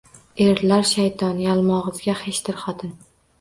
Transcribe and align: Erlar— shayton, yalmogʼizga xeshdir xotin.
Erlar— 0.45 0.87
shayton, 0.91 1.41
yalmogʼizga 1.49 2.17
xeshdir 2.23 2.59
xotin. 2.65 2.99